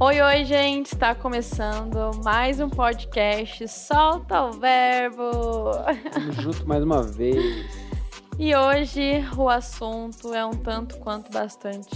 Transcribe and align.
Oi, 0.00 0.20
oi, 0.20 0.44
gente! 0.44 0.86
Está 0.94 1.14
começando 1.14 2.10
mais 2.22 2.60
um 2.60 2.68
podcast 2.70 3.66
Solta 3.68 4.42
o 4.44 4.52
Verbo! 4.52 5.70
Tamo 6.12 6.32
junto 6.32 6.66
mais 6.66 6.82
uma 6.82 7.02
vez. 7.02 7.36
E 8.38 8.54
hoje 8.54 9.20
o 9.36 9.48
assunto 9.48 10.32
é 10.32 10.44
um 10.44 10.50
tanto 10.52 10.98
quanto 10.98 11.30
bastante 11.32 11.90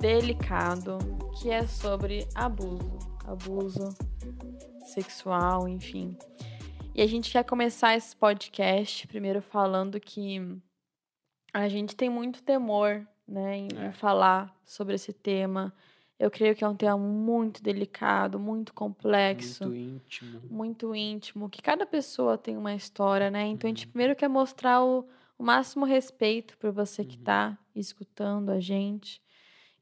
delicado, 0.00 0.98
que 1.40 1.50
é 1.50 1.66
sobre 1.66 2.26
abuso, 2.34 2.98
abuso 3.26 3.88
sexual, 4.86 5.68
enfim. 5.68 6.16
E 6.94 7.02
a 7.02 7.06
gente 7.06 7.30
quer 7.30 7.44
começar 7.44 7.96
esse 7.96 8.14
podcast 8.16 9.06
primeiro 9.08 9.42
falando 9.42 9.98
que 10.00 10.40
a 11.52 11.68
gente 11.68 11.96
tem 11.96 12.08
muito 12.08 12.42
temor, 12.42 13.06
né, 13.26 13.56
em, 13.56 13.68
É. 13.76 13.86
em 13.88 13.92
falar 13.92 14.54
sobre 14.64 14.94
esse 14.94 15.12
tema. 15.12 15.74
Eu 16.18 16.30
creio 16.30 16.54
que 16.54 16.64
é 16.64 16.68
um 16.68 16.74
tema 16.76 16.96
muito 16.98 17.62
delicado, 17.62 18.38
muito 18.38 18.72
complexo 18.72 19.64
Muito 19.64 19.76
íntimo. 19.76 20.40
muito 20.48 20.94
íntimo, 20.94 21.50
que 21.50 21.60
cada 21.60 21.84
pessoa 21.84 22.38
tem 22.38 22.56
uma 22.56 22.74
história, 22.74 23.30
né? 23.30 23.46
Então 23.46 23.68
a 23.68 23.70
gente 23.70 23.84
Uhum. 23.86 23.92
primeiro 23.92 24.16
quer 24.16 24.28
mostrar 24.28 24.82
o, 24.82 25.06
o 25.38 25.42
máximo 25.44 25.84
respeito 25.84 26.56
por 26.58 26.72
você 26.72 27.04
que 27.04 27.16
Uhum. 27.16 27.20
está 27.20 27.58
escutando 27.74 28.50
a 28.50 28.60
gente. 28.60 29.20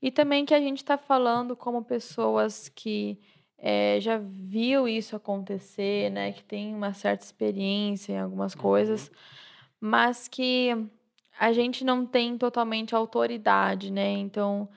E 0.02 0.10
também 0.10 0.44
que 0.44 0.52
a 0.54 0.60
gente 0.60 0.78
está 0.78 0.98
falando 0.98 1.56
como 1.56 1.84
pessoas 1.84 2.68
que 2.68 3.18
eh, 3.58 3.98
já 4.00 4.18
viu 4.18 4.86
isso 4.88 5.14
acontecer, 5.16 6.10
né? 6.10 6.32
Que 6.32 6.42
tem 6.44 6.74
uma 6.74 6.92
certa 6.92 7.24
experiência 7.24 8.12
em 8.12 8.18
algumas 8.18 8.54
coisas, 8.54 9.10
mas 9.80 10.28
que 10.28 10.70
a 11.38 11.52
gente 11.52 11.84
não 11.84 12.04
tem 12.06 12.36
totalmente 12.38 12.94
autoridade, 12.94 13.90
né? 13.92 14.10
Então, 14.10 14.68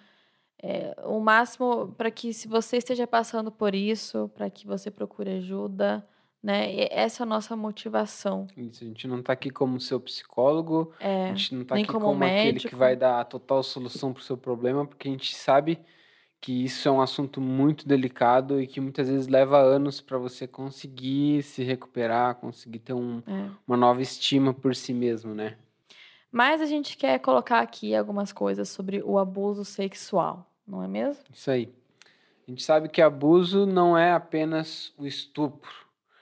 é, 0.62 0.96
o 1.06 1.20
máximo 1.20 1.94
para 1.98 2.10
que 2.12 2.34
se 2.34 2.48
você 2.48 2.78
esteja 2.78 3.06
passando 3.08 3.52
por 3.52 3.76
isso, 3.76 4.30
para 4.36 4.50
que 4.50 4.66
você 4.68 4.90
procure 4.92 5.32
ajuda, 5.38 6.08
né? 6.42 6.74
E 6.74 6.88
essa 6.92 7.24
é 7.24 7.26
a 7.26 7.28
nossa 7.28 7.56
motivação. 7.56 8.48
Isso, 8.56 8.84
a 8.84 8.88
gente 8.88 9.08
não 9.08 9.22
tá 9.22 9.34
aqui 9.34 9.50
como 9.50 9.80
seu 9.80 10.00
psicólogo, 10.00 10.92
a 11.00 11.04
É, 11.06 11.28
gente 11.30 11.54
não 11.56 11.64
tá 11.66 11.76
nem 11.76 11.84
aqui 11.84 11.94
como 11.94 12.06
como, 12.06 12.24
aquele 12.26 12.60
que 12.60 12.76
vai 12.76 12.96
dar 12.96 13.20
a 13.20 13.26
total 13.26 13.62
solução 13.64 14.12
pro 14.14 14.24
seu 14.24 14.38
problema, 14.38 14.86
porque 14.86 15.08
a 15.08 15.12
gente 15.12 15.36
sabe 15.36 15.80
que 16.42 16.66
isso 16.66 16.88
é 16.88 16.92
um 16.92 17.02
assunto 17.02 17.42
muito 17.42 17.88
delicado 17.88 18.62
e 18.62 18.68
que 18.68 18.80
muitas 18.82 19.10
vezes 19.10 19.28
leva 19.28 19.60
anos 19.60 20.02
para 20.02 20.18
você 20.18 20.48
conseguir 20.48 21.44
se 21.44 21.64
recuperar, 21.64 22.36
conseguir 22.36 22.80
ter 22.80 22.94
um- 22.94 23.22
é. 23.28 23.50
uma 23.68 23.78
nova 23.78 24.02
estima 24.02 24.54
por 24.54 24.76
si 24.76 24.94
mesmo, 24.94 25.34
né? 25.36 25.58
Mas 26.32 26.62
a 26.62 26.66
gente 26.66 26.98
quer 26.98 27.20
colocar 27.20 27.60
aqui 27.62 27.96
algumas 27.96 28.32
coisas 28.32 28.70
sobre 28.70 29.02
o 29.04 29.18
abuso 29.18 29.64
sexual, 29.66 30.47
não 30.68 30.84
é 30.84 30.88
mesmo? 30.88 31.24
Isso 31.34 31.50
aí. 31.50 31.70
A 32.48 32.52
gente 32.52 32.64
sabe 32.64 32.90
que 32.90 33.02
abuso 33.02 33.66
não 33.66 33.98
é 33.98 34.12
apenas 34.12 34.94
o 34.98 35.06
estupro. 35.06 35.72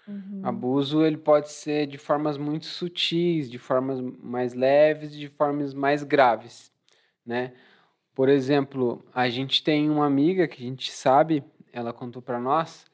Uhum. 0.07 0.41
Abuso 0.43 1.03
ele 1.03 1.17
pode 1.17 1.51
ser 1.51 1.87
de 1.87 1.97
formas 1.97 2.37
muito 2.37 2.65
sutis, 2.65 3.49
de 3.49 3.57
formas 3.57 3.99
mais 3.99 4.53
leves, 4.53 5.11
de 5.11 5.27
formas 5.29 5.73
mais 5.73 6.03
graves, 6.03 6.71
né? 7.25 7.53
Por 8.13 8.29
exemplo, 8.29 9.03
a 9.13 9.27
gente 9.29 9.63
tem 9.63 9.89
uma 9.89 10.05
amiga 10.05 10.47
que 10.47 10.63
a 10.63 10.65
gente 10.65 10.91
sabe, 10.91 11.43
ela 11.73 11.91
contou 11.91 12.21
para 12.21 12.39
nós 12.39 12.85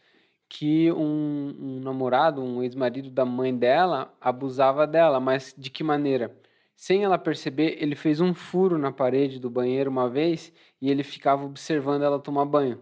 que 0.49 0.91
um, 0.91 1.55
um 1.57 1.79
namorado, 1.79 2.43
um 2.43 2.61
ex-marido 2.61 3.09
da 3.09 3.23
mãe 3.23 3.55
dela, 3.55 4.13
abusava 4.19 4.85
dela, 4.85 5.17
mas 5.17 5.55
de 5.57 5.69
que 5.69 5.81
maneira? 5.81 6.35
Sem 6.81 7.03
ela 7.03 7.19
perceber, 7.19 7.77
ele 7.79 7.95
fez 7.95 8.19
um 8.19 8.33
furo 8.33 8.75
na 8.75 8.91
parede 8.91 9.39
do 9.39 9.51
banheiro 9.51 9.91
uma 9.91 10.09
vez 10.09 10.51
e 10.81 10.89
ele 10.89 11.03
ficava 11.03 11.45
observando 11.45 12.01
ela 12.01 12.17
tomar 12.17 12.43
banho. 12.43 12.79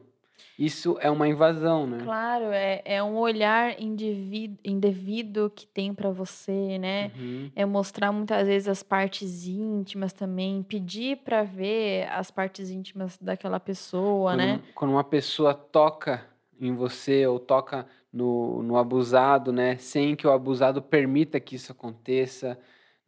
Isso 0.58 0.98
é 1.02 1.12
uma 1.12 1.28
invasão, 1.28 1.86
né? 1.86 1.98
Claro, 2.02 2.46
é, 2.46 2.82
é 2.86 3.04
um 3.04 3.18
olhar 3.18 3.76
indevido 3.78 5.52
que 5.54 5.68
tem 5.68 5.94
para 5.94 6.10
você, 6.12 6.78
né? 6.80 7.12
Uhum. 7.14 7.52
É 7.54 7.66
mostrar 7.66 8.14
muitas 8.14 8.48
vezes 8.48 8.70
as 8.70 8.82
partes 8.82 9.46
íntimas 9.46 10.14
também, 10.14 10.64
pedir 10.64 11.18
para 11.18 11.44
ver 11.44 12.08
as 12.08 12.32
partes 12.32 12.70
íntimas 12.70 13.18
daquela 13.18 13.60
pessoa, 13.60 14.32
quando, 14.32 14.38
né? 14.38 14.62
quando 14.74 14.92
uma 14.92 15.04
pessoa 15.04 15.54
toca 15.54 16.26
em 16.58 16.74
você 16.74 17.28
ou 17.28 17.38
toca 17.38 17.86
no, 18.14 18.64
no 18.64 18.78
abusado, 18.78 19.52
né, 19.52 19.76
sem 19.76 20.16
que 20.16 20.26
o 20.26 20.32
abusado 20.32 20.82
permita 20.82 21.38
que 21.38 21.58
isso 21.58 21.74
aconteça, 21.74 22.58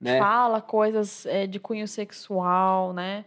né, 0.02 0.18
Fala 0.18 0.60
coisas 0.60 1.26
é, 1.26 1.46
de 1.46 1.60
cunho 1.60 1.88
sexual, 1.88 2.92
né? 2.94 3.26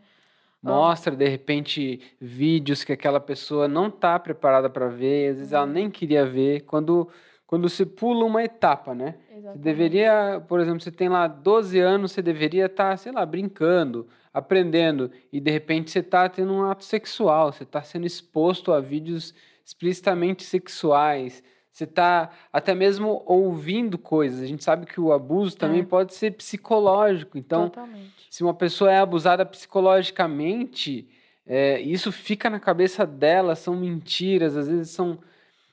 mostra 0.65 1.15
de 1.15 1.29
repente 1.29 2.01
vídeos 2.19 2.85
que 2.85 2.93
aquela 2.93 3.21
pessoa 3.21 3.69
não 3.69 3.89
está 3.89 4.19
preparada 4.19 4.71
para 4.71 4.89
ver, 4.89 5.33
às 5.33 5.37
vezes 5.37 5.53
ela 5.53 5.67
nem 5.67 5.91
queria 5.91 6.25
ver, 6.25 6.63
quando 6.63 7.09
quando 7.47 7.69
você 7.69 7.85
pula 7.85 8.25
uma 8.25 8.43
etapa, 8.43 8.95
né? 8.95 9.17
Você 9.31 9.59
deveria, 9.59 10.43
por 10.49 10.59
exemplo, 10.59 10.81
você 10.81 10.91
tem 10.91 11.09
lá 11.09 11.29
12 11.29 11.79
anos, 11.79 12.11
você 12.11 12.23
deveria 12.23 12.67
estar, 12.67 12.97
sei 12.97 13.13
lá, 13.13 13.25
brincando, 13.25 14.09
aprendendo, 14.33 15.11
e 15.31 15.39
de 15.39 15.51
repente 15.51 15.91
você 15.91 16.01
está 16.01 16.29
tendo 16.29 16.53
um 16.53 16.65
ato 16.65 16.83
sexual, 16.85 17.53
você 17.53 17.63
está 17.63 17.83
sendo 17.83 18.07
exposto 18.07 18.73
a 18.73 18.81
vídeos 18.81 19.35
explicitamente 19.65 20.43
sexuais, 20.43 21.45
você 21.75 21.83
está 21.85 22.31
até 22.53 22.73
mesmo 22.73 23.25
ouvindo 23.27 23.99
coisas. 23.99 24.41
A 24.41 24.47
gente 24.47 24.63
sabe 24.63 24.87
que 24.87 25.01
o 25.01 25.13
abuso 25.13 25.57
também 25.57 25.81
É. 25.81 25.85
pode 25.85 26.15
ser 26.15 26.31
psicológico, 26.31 27.37
então 27.37 27.69
Totalmente. 27.69 28.29
se 28.31 28.45
uma 28.45 28.55
pessoa 28.55 28.93
é 28.93 28.99
abusada 28.99 29.45
psicologicamente, 29.45 31.09
é, 31.45 31.81
isso 31.81 32.13
fica 32.13 32.49
na 32.49 32.61
cabeça 32.61 33.05
dela, 33.05 33.57
são 33.57 33.75
mentiras, 33.75 34.57
às 34.57 34.69
vezes 34.69 34.91
são, 34.91 35.19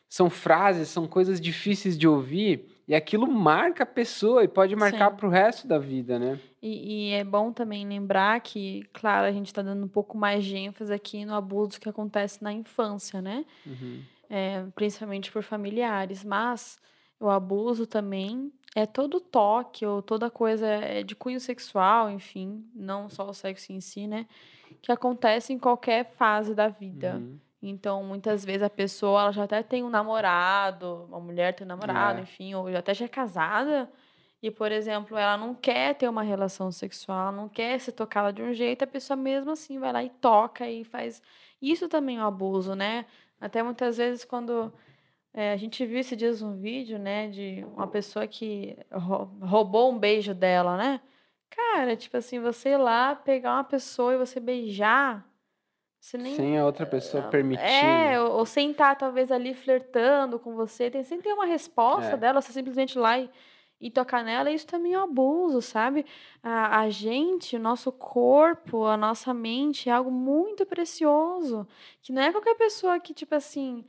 são 0.09 0.27
frases, 0.27 0.87
são 0.89 1.07
coisas 1.07 1.39
difíceis 1.39 1.95
de 1.95 2.07
ouvir, 2.07 2.65
e 2.87 2.95
aquilo 2.95 3.31
marca 3.31 3.83
a 3.83 3.85
pessoa 3.85 4.43
e 4.43 4.47
pode 4.47 4.75
marcar 4.75 5.11
para 5.11 5.27
o 5.27 5.29
resto 5.29 5.67
da 5.67 5.77
vida, 5.77 6.17
né? 6.17 6.39
E, 6.61 7.09
e 7.09 7.13
é 7.13 7.23
bom 7.23 7.53
também 7.53 7.87
lembrar 7.87 8.41
que, 8.41 8.83
claro, 8.91 9.27
a 9.27 9.31
gente 9.31 9.45
está 9.47 9.61
dando 9.61 9.85
um 9.85 9.87
pouco 9.87 10.17
mais 10.17 10.43
de 10.43 10.57
ênfase 10.57 10.91
aqui 10.91 11.23
no 11.25 11.35
abuso 11.35 11.79
que 11.79 11.87
acontece 11.87 12.43
na 12.43 12.51
infância, 12.51 13.21
né? 13.21 13.45
Uhum. 13.65 14.01
É, 14.33 14.63
principalmente 14.75 15.29
por 15.29 15.43
familiares, 15.43 16.23
mas 16.23 16.79
o 17.19 17.29
abuso 17.29 17.85
também 17.85 18.49
é 18.73 18.85
todo 18.85 19.19
toque 19.19 19.85
ou 19.85 20.01
toda 20.01 20.29
coisa 20.29 20.65
é 20.65 21.03
de 21.03 21.13
cunho 21.15 21.37
sexual, 21.37 22.09
enfim, 22.09 22.65
não 22.73 23.09
só 23.09 23.29
o 23.29 23.33
sexo 23.33 23.73
em 23.73 23.81
si, 23.81 24.07
né? 24.07 24.25
Que 24.81 24.89
acontece 24.89 25.51
em 25.51 25.59
qualquer 25.59 26.13
fase 26.13 26.55
da 26.55 26.69
vida. 26.69 27.15
Uhum. 27.15 27.37
Então, 27.61 28.03
muitas 28.05 28.45
vezes 28.45 28.63
a 28.63 28.69
pessoa 28.69 29.23
ela 29.23 29.31
já 29.33 29.43
até 29.43 29.61
tem 29.61 29.83
um 29.83 29.89
namorado, 29.89 31.05
uma 31.09 31.19
mulher 31.19 31.53
tem 31.53 31.65
um 31.65 31.67
namorado, 31.67 32.19
É. 32.19 32.21
enfim, 32.23 32.55
ou 32.55 32.71
já 32.71 32.79
até 32.79 32.93
já 32.93 33.05
é 33.05 33.09
casada, 33.09 33.91
e, 34.41 34.49
por 34.49 34.71
exemplo, 34.71 35.15
ela 35.17 35.37
não 35.37 35.53
quer 35.53 35.93
ter 35.93 36.07
uma 36.09 36.23
relação 36.23 36.71
sexual, 36.71 37.31
não 37.31 37.47
quer 37.47 37.79
ser 37.79 37.91
tocada 37.91 38.33
de 38.33 38.41
um 38.41 38.53
jeito, 38.53 38.83
a 38.83 38.87
pessoa 38.87 39.15
mesmo 39.17 39.51
assim 39.51 39.77
vai 39.77 39.91
lá 39.93 40.03
e 40.03 40.09
toca 40.09 40.67
e 40.67 40.83
faz. 40.83 41.21
Isso 41.61 41.87
também 41.87 42.17
é 42.17 42.23
um 42.23 42.25
abuso, 42.25 42.73
né? 42.73 43.05
Até 43.41 43.63
muitas 43.63 43.97
vezes 43.97 44.23
quando 44.23 44.71
é, 45.33 45.51
a 45.53 45.57
gente 45.57 45.85
viu 45.85 45.99
esses 45.99 46.17
dias 46.17 46.41
um 46.41 46.57
vídeo, 46.59 46.99
né, 46.99 47.27
de 47.29 47.65
uma 47.75 47.87
pessoa 47.87 48.27
que 48.27 48.77
rou- 48.91 49.29
roubou 49.41 49.91
um 49.91 49.97
beijo 49.99 50.33
dela, 50.33 50.77
né? 50.77 51.01
Cara, 51.49 51.95
tipo 51.97 52.15
assim, 52.17 52.39
você 52.39 52.69
ir 52.69 52.77
lá 52.77 53.15
pegar 53.15 53.53
uma 53.55 53.63
pessoa 53.63 54.13
e 54.13 54.17
você 54.17 54.39
beijar, 54.39 55.25
você 55.99 56.17
nem 56.17 56.35
Sem 56.35 56.57
a 56.57 56.65
outra 56.65 56.85
pessoa 56.85 57.23
permitir. 57.23 57.63
é, 57.65 58.19
ou, 58.21 58.31
ou 58.39 58.45
sem 58.45 58.71
estar 58.71 58.95
talvez 58.95 59.31
ali 59.31 59.53
flertando 59.53 60.39
com 60.39 60.55
você, 60.55 60.89
tem, 60.89 61.03
sem 61.03 61.21
ter 61.21 61.33
uma 61.33 61.45
resposta 61.45 62.13
É. 62.13 62.17
dela, 62.17 62.41
você 62.41 62.53
simplesmente 62.53 62.95
ir 62.95 62.99
lá 62.99 63.19
e, 63.19 63.29
e 63.81 63.89
tocar 63.89 64.23
nela, 64.23 64.51
isso 64.51 64.67
também 64.67 64.93
é 64.93 64.99
um 64.99 65.03
abuso, 65.03 65.61
sabe? 65.61 66.05
A, 66.43 66.81
a 66.81 66.89
gente, 66.89 67.55
o 67.55 67.59
nosso 67.59 67.91
corpo, 67.91 68.85
a 68.85 68.95
nossa 68.95 69.33
mente 69.33 69.89
é 69.89 69.91
algo 69.91 70.11
muito 70.11 70.65
precioso, 70.65 71.67
que 72.01 72.13
não 72.13 72.21
é 72.21 72.31
qualquer 72.31 72.55
pessoa 72.55 72.99
que, 72.99 73.13
tipo 73.13 73.33
assim, 73.33 73.83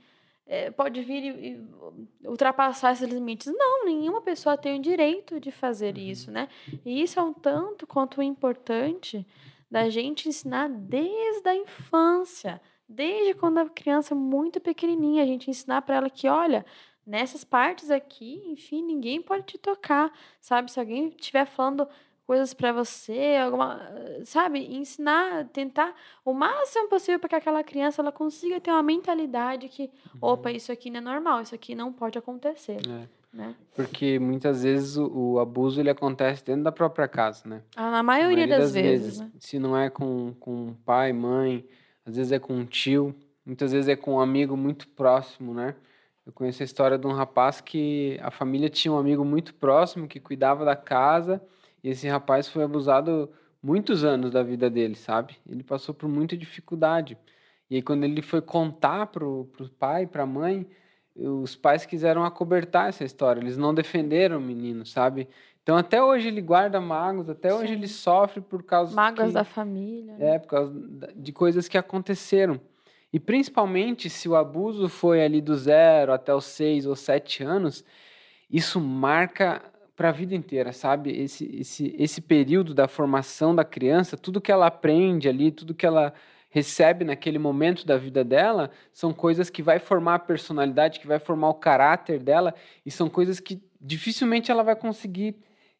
é, 0.46 0.70
pode 0.70 1.00
vir 1.02 1.22
e, 1.24 1.48
e 1.52 2.28
ultrapassar 2.28 2.92
esses 2.92 3.08
limites. 3.08 3.52
Não, 3.54 3.84
nenhuma 3.84 4.20
pessoa 4.22 4.56
tem 4.56 4.78
o 4.78 4.82
direito 4.82 5.38
de 5.38 5.50
fazer 5.50 5.96
Uhum. 5.96 6.02
isso, 6.02 6.30
né? 6.30 6.48
E 6.84 7.02
isso 7.02 7.20
é 7.20 7.22
um 7.22 7.32
tanto 7.32 7.86
quanto 7.86 8.22
importante 8.22 9.26
da 9.70 9.88
gente 9.88 10.28
ensinar 10.28 10.68
desde 10.68 11.48
a 11.48 11.54
infância, 11.54 12.60
desde 12.88 13.32
quando 13.34 13.58
a 13.58 13.68
criança 13.70 14.12
é 14.14 14.16
muito 14.16 14.60
pequenininha, 14.60 15.22
a 15.22 15.26
gente 15.26 15.48
ensinar 15.50 15.80
para 15.82 15.96
ela 15.96 16.10
que, 16.10 16.28
olha, 16.28 16.64
nessas 17.06 17.44
partes 17.44 17.90
aqui, 17.90 18.42
enfim, 18.46 18.82
ninguém 18.82 19.20
pode 19.20 19.44
te 19.44 19.58
tocar, 19.58 20.12
sabe? 20.40 20.70
Se 20.70 20.78
alguém 20.78 21.08
estiver 21.08 21.46
falando 21.46 21.86
coisas 22.26 22.54
para 22.54 22.72
você, 22.72 23.36
alguma, 23.42 23.80
sabe? 24.24 24.60
Ensinar, 24.74 25.48
tentar 25.48 25.94
o 26.24 26.32
máximo 26.32 26.88
possível 26.88 27.18
para 27.18 27.28
que 27.28 27.34
aquela 27.34 27.62
criança 27.64 28.00
ela 28.00 28.12
consiga 28.12 28.60
ter 28.60 28.70
uma 28.70 28.82
mentalidade 28.82 29.68
que, 29.68 29.90
opa, 30.20 30.50
isso 30.52 30.70
aqui 30.72 30.88
não 30.90 30.98
é 30.98 31.00
normal, 31.02 31.42
isso 31.42 31.54
aqui 31.54 31.74
não 31.74 31.92
pode 31.92 32.16
acontecer, 32.16 32.78
É. 32.88 33.08
né? 33.32 33.54
Porque 33.74 34.18
muitas 34.18 34.62
vezes 34.62 34.96
o, 34.96 35.08
o 35.34 35.38
abuso 35.40 35.80
ele 35.80 35.90
acontece 35.90 36.44
dentro 36.44 36.62
da 36.62 36.72
própria 36.72 37.08
casa, 37.08 37.42
né? 37.48 37.62
Ah, 37.76 37.90
Na 37.90 38.02
maioria, 38.02 38.46
das, 38.46 38.72
vezes, 38.72 39.18
né? 39.20 39.30
Se 39.38 39.58
não 39.58 39.76
é 39.76 39.90
com, 39.90 40.32
com 40.38 40.74
pai, 40.86 41.12
mãe, 41.12 41.66
às 42.06 42.16
vezes 42.16 42.30
é 42.32 42.38
com 42.38 42.54
um 42.54 42.64
tio, 42.64 43.14
muitas 43.44 43.72
vezes 43.72 43.88
é 43.88 43.96
com 43.96 44.14
um 44.14 44.20
amigo 44.20 44.56
muito 44.56 44.86
próximo, 44.88 45.52
né? 45.52 45.74
Eu 46.24 46.32
conheço 46.32 46.62
a 46.62 46.64
história 46.64 46.96
de 46.96 47.06
um 47.06 47.12
rapaz 47.12 47.60
que 47.60 48.18
a 48.22 48.30
família 48.30 48.68
tinha 48.68 48.92
um 48.92 48.98
amigo 48.98 49.24
muito 49.24 49.54
próximo 49.54 50.06
que 50.06 50.20
cuidava 50.20 50.64
da 50.64 50.76
casa 50.76 51.42
e 51.82 51.88
esse 51.90 52.08
rapaz 52.08 52.46
foi 52.46 52.62
abusado 52.62 53.28
muitos 53.62 54.04
anos 54.04 54.30
da 54.30 54.42
vida 54.42 54.70
dele, 54.70 54.94
sabe? 54.94 55.36
Ele 55.48 55.62
passou 55.62 55.94
por 55.94 56.08
muita 56.08 56.36
dificuldade. 56.36 57.18
E 57.68 57.76
aí, 57.76 57.82
quando 57.82 58.04
ele 58.04 58.22
foi 58.22 58.40
contar 58.40 59.06
pro, 59.06 59.46
pro 59.52 59.68
pai, 59.70 60.06
pra 60.06 60.26
mãe, 60.26 60.66
os 61.16 61.56
pais 61.56 61.86
quiseram 61.86 62.24
acobertar 62.24 62.88
essa 62.88 63.04
história. 63.04 63.40
Eles 63.40 63.56
não 63.56 63.74
defenderam 63.74 64.38
o 64.38 64.40
menino, 64.40 64.84
sabe? 64.86 65.28
Então, 65.62 65.76
até 65.76 66.02
hoje 66.02 66.28
ele 66.28 66.40
guarda 66.40 66.80
mágoas, 66.80 67.30
até 67.30 67.50
Sim. 67.50 67.56
hoje 67.56 67.72
ele 67.72 67.88
sofre 67.88 68.40
por 68.40 68.62
causa... 68.62 68.94
Mágoas 68.94 69.28
que, 69.28 69.34
da 69.34 69.44
família. 69.44 70.16
Né? 70.16 70.34
É, 70.34 70.38
por 70.38 70.48
causa 70.48 70.72
de 71.14 71.32
coisas 71.32 71.68
que 71.68 71.78
aconteceram. 71.78 72.60
E 73.12 73.20
principalmente 73.20 74.08
se 74.08 74.28
o 74.28 74.34
abuso 74.34 74.88
foi 74.88 75.22
ali 75.22 75.40
do 75.40 75.54
zero 75.56 76.12
até 76.12 76.34
os 76.34 76.46
seis 76.46 76.86
ou 76.86 76.96
sete 76.96 77.42
anos, 77.44 77.84
isso 78.50 78.80
marca 78.80 79.62
para 79.94 80.08
a 80.08 80.12
vida 80.12 80.34
inteira, 80.34 80.72
sabe? 80.72 81.10
Esse, 81.10 81.44
esse, 81.56 81.94
esse 81.98 82.20
período 82.20 82.74
da 82.74 82.88
formação 82.88 83.54
da 83.54 83.64
criança, 83.64 84.16
tudo 84.16 84.40
que 84.40 84.50
ela 84.50 84.66
aprende 84.66 85.28
ali, 85.28 85.50
tudo 85.50 85.74
que 85.74 85.84
ela 85.84 86.14
recebe 86.48 87.04
naquele 87.04 87.38
momento 87.38 87.86
da 87.86 87.96
vida 87.96 88.24
dela, 88.24 88.70
são 88.92 89.12
coisas 89.12 89.48
que 89.48 89.62
vai 89.62 89.78
formar 89.78 90.16
a 90.16 90.18
personalidade, 90.18 91.00
que 91.00 91.06
vai 91.06 91.18
formar 91.18 91.48
o 91.48 91.54
caráter 91.54 92.18
dela, 92.18 92.54
e 92.84 92.90
são 92.90 93.08
coisas 93.08 93.40
que 93.40 93.62
dificilmente 93.80 94.50
ela 94.50 94.62
vai 94.62 94.76
conseguir 94.76 95.36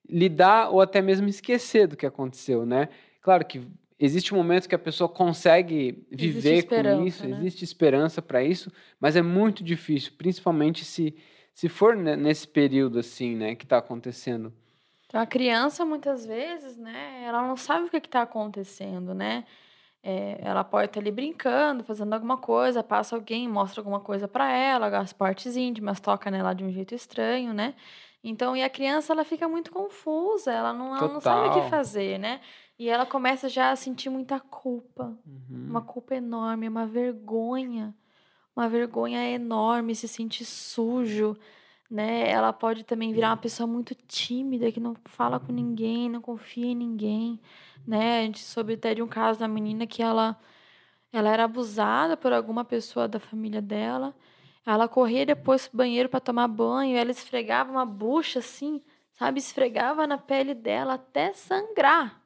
lidar 0.09 0.71
ou 0.71 0.81
até 0.81 1.01
mesmo 1.03 1.29
esquecer 1.29 1.87
do 1.87 1.97
que 1.97 2.07
aconteceu, 2.07 2.65
né? 2.65 2.89
Claro 3.21 3.45
que 3.45 3.63
existe 3.99 4.35
um 4.35 4.37
momento 4.37 4.69
que 4.69 4.75
a 4.75 4.79
pessoa 4.79 5.09
consegue 5.09 6.07
viver 6.11 6.65
com 6.65 7.05
isso, 7.05 7.27
né? 7.27 7.37
existe 7.39 7.65
esperança 7.65 8.21
para 8.21 8.43
isso, 8.43 8.71
mas 9.01 9.17
é 9.17 9.23
muito 9.23 9.63
difícil, 9.63 10.13
principalmente 10.17 10.85
se 10.85 11.15
se 11.55 11.69
for 11.69 11.95
nesse 11.95 12.49
período 12.49 12.99
assim, 12.99 13.37
né, 13.37 13.55
que 13.55 13.65
está 13.65 13.79
acontecendo. 13.79 14.53
Então 15.07 15.21
a 15.21 15.27
criança 15.27 15.85
muitas 15.85 16.25
vezes, 16.25 16.79
né, 16.79 17.23
ela 17.27 17.47
não 17.47 17.57
sabe 17.57 17.87
o 17.87 17.91
que 17.91 17.99
está 17.99 18.23
acontecendo, 18.23 19.15
né? 19.15 19.45
É, 20.05 20.41
ela 20.41 20.65
pode 20.65 20.87
estar 20.87 20.99
ali 20.99 21.13
brincando, 21.13 21.85
fazendo 21.85 22.13
alguma 22.13 22.37
coisa, 22.37 22.83
passa 22.83 23.15
alguém, 23.15 23.49
mostra 23.49 23.81
alguma 23.81 24.01
coisa 24.01 24.27
para 24.27 24.51
ela, 24.51 24.89
as 24.99 25.13
partes 25.13 25.55
íntimas, 25.57 26.01
toca 26.01 26.29
nela 26.29 26.55
de 26.55 26.65
um 26.65 26.73
jeito 26.73 26.93
estranho, 26.93 27.53
né? 27.53 27.75
Então, 28.25 28.57
e 28.57 28.63
a 28.63 28.71
criança 28.71 29.13
ela 29.13 29.25
fica 29.25 29.49
muito 29.49 29.71
confusa, 29.71 30.51
ela 30.53 30.73
não, 30.73 30.97
ela 30.97 31.09
não 31.09 31.21
sabe 31.21 31.49
o 31.49 31.53
que 31.53 31.71
fazer, 31.71 32.19
né? 32.19 32.41
E 32.79 32.89
ela 32.89 33.07
começa 33.07 33.49
já 33.49 33.71
a 33.71 33.77
sentir 33.77 34.11
muita 34.11 34.41
culpa, 34.41 35.17
uhum. 35.27 35.67
uma 35.69 35.83
culpa 35.83 36.15
enorme, 36.15 36.69
uma 36.69 36.87
vergonha, 36.87 37.95
uma 38.57 38.69
vergonha 38.69 39.31
enorme, 39.31 39.95
se 39.95 40.09
sente 40.09 40.45
sujo, 40.45 41.37
né? 41.91 42.29
Ela 42.29 42.53
pode 42.53 42.85
também 42.85 43.13
virar 43.13 43.31
uma 43.31 43.37
pessoa 43.37 43.67
muito 43.67 43.95
tímida, 43.95 44.73
que 44.73 44.81
não 44.81 44.97
fala 45.05 45.39
com 45.39 45.53
ninguém, 45.53 46.09
não 46.09 46.21
confia 46.21 46.67
em 46.67 46.75
ninguém, 46.75 47.41
né? 47.87 48.21
A 48.21 48.23
gente 48.23 48.41
soube 48.41 48.75
até 48.75 48.95
de 48.95 49.03
um 49.03 49.09
caso 49.09 49.39
da 49.39 49.49
menina 49.49 49.87
que 49.87 50.03
ela 50.03 50.39
ela 51.13 51.29
era 51.31 51.45
abusada 51.45 52.17
por 52.17 52.33
alguma 52.33 52.65
pessoa 52.65 53.07
da 53.07 53.21
família 53.21 53.61
dela 53.61 54.15
ela 54.65 54.89
corria 54.89 55.27
depois 55.27 55.67
pro 55.67 55.79
banheiro 55.79 56.09
para 56.09 56.21
tomar 56.21 56.49
banho, 56.49 56.97
ela 56.97 57.11
esfregava 57.11 57.71
uma 57.71 57.85
bucha 57.85 58.39
assim, 58.39 58.81
sabe? 59.13 59.39
Esfregava 59.39 60.07
na 60.07 60.17
pele 60.17 60.55
dela 60.55 60.95
até 60.95 61.33
sangrar. 61.33 62.22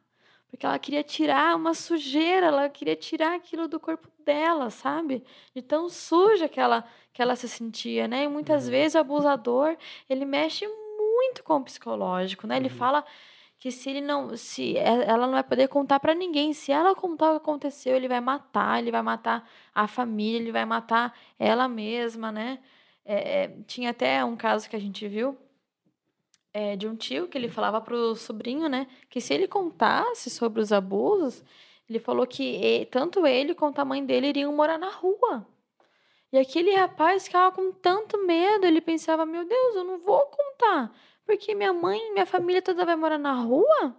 Porque 0.50 0.64
ela 0.64 0.78
queria 0.78 1.02
tirar 1.02 1.56
uma 1.56 1.74
sujeira, 1.74 2.46
ela 2.46 2.68
queria 2.68 2.96
tirar 2.96 3.34
aquilo 3.34 3.68
do 3.68 3.80
corpo 3.80 4.08
dela, 4.24 4.70
sabe? 4.70 5.24
De 5.54 5.62
tão 5.62 5.88
suja 5.88 6.48
que 6.48 6.60
ela, 6.60 6.84
que 7.12 7.20
ela 7.20 7.36
se 7.36 7.48
sentia, 7.48 8.08
né? 8.08 8.24
E 8.24 8.28
muitas 8.28 8.64
uhum. 8.64 8.70
vezes 8.70 8.94
o 8.94 8.98
abusador, 8.98 9.76
ele 10.08 10.24
mexe 10.24 10.66
muito 10.66 11.42
com 11.42 11.56
o 11.56 11.64
psicológico, 11.64 12.46
né? 12.46 12.56
Ele 12.56 12.68
uhum. 12.68 12.74
fala 12.74 13.04
que 13.58 13.70
se 13.70 13.90
ele 13.90 14.00
não, 14.00 14.36
se 14.36 14.76
ela 14.76 15.26
não 15.26 15.32
vai 15.32 15.42
poder 15.42 15.68
contar 15.68 15.98
para 15.98 16.14
ninguém, 16.14 16.52
se 16.52 16.70
ela 16.72 16.94
contar 16.94 17.30
o 17.30 17.30
que 17.32 17.36
aconteceu, 17.38 17.96
ele 17.96 18.08
vai 18.08 18.20
matar, 18.20 18.78
ele 18.78 18.90
vai 18.90 19.02
matar 19.02 19.48
a 19.74 19.88
família, 19.88 20.38
ele 20.38 20.52
vai 20.52 20.64
matar 20.64 21.16
ela 21.38 21.66
mesma, 21.68 22.30
né? 22.30 22.60
É, 23.04 23.44
é, 23.44 23.48
tinha 23.66 23.90
até 23.90 24.24
um 24.24 24.36
caso 24.36 24.68
que 24.68 24.76
a 24.76 24.80
gente 24.80 25.06
viu 25.08 25.38
é, 26.56 26.74
de 26.74 26.88
um 26.88 26.96
tio 26.96 27.28
que 27.28 27.36
ele 27.36 27.50
falava 27.50 27.82
pro 27.82 28.16
sobrinho, 28.16 28.66
né, 28.66 28.86
que 29.10 29.20
se 29.20 29.34
ele 29.34 29.46
contasse 29.46 30.30
sobre 30.30 30.62
os 30.62 30.72
abusos, 30.72 31.44
ele 31.88 31.98
falou 31.98 32.26
que 32.26 32.88
tanto 32.90 33.26
ele 33.26 33.54
quanto 33.54 33.78
a 33.78 33.84
mãe 33.84 34.02
dele 34.04 34.28
iriam 34.28 34.56
morar 34.56 34.78
na 34.78 34.90
rua. 34.90 35.46
E 36.32 36.38
aquele 36.38 36.74
rapaz 36.74 37.26
ficava 37.26 37.54
com 37.54 37.70
tanto 37.72 38.24
medo, 38.26 38.66
ele 38.66 38.80
pensava: 38.80 39.26
meu 39.26 39.44
Deus, 39.44 39.76
eu 39.76 39.84
não 39.84 39.98
vou 39.98 40.20
contar. 40.26 40.92
Porque 41.26 41.54
minha 41.54 41.72
mãe, 41.74 42.12
minha 42.12 42.26
família 42.26 42.62
toda 42.62 42.86
vai 42.86 42.96
morar 42.96 43.18
na 43.18 43.34
rua? 43.34 43.94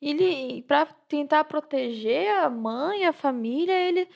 Ele, 0.00 0.62
para 0.62 0.86
tentar 1.08 1.44
proteger 1.44 2.30
a 2.36 2.50
mãe, 2.50 3.06
a 3.06 3.12
família, 3.12 3.72
ele, 3.72 4.08